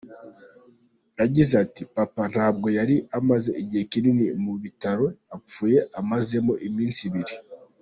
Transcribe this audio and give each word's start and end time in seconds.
Yagize 1.19 1.53
ati 1.63 1.81
“Papa 1.95 2.23
ntabwo 2.33 2.67
yari 2.77 2.95
amaze 3.17 3.49
igihe 3.61 3.83
kinini 3.91 4.25
mu 4.43 4.53
bitaro, 4.63 5.05
apfuye 5.35 5.79
amazemo 5.99 6.53
iminsi 6.69 7.01
ibiri. 7.09 7.35